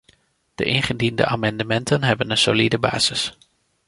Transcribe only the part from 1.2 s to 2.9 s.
amendementen hebben een solide